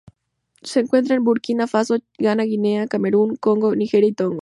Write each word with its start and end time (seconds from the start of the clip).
Se 0.63 0.79
encuentra 0.79 1.15
en 1.15 1.23
Burkina 1.23 1.67
Faso, 1.67 1.97
Ghana, 2.17 2.41
Guinea, 2.41 2.87
Camerún, 2.87 3.35
Congo, 3.35 3.75
Nigeria 3.75 4.09
y 4.09 4.13
Togo. 4.13 4.39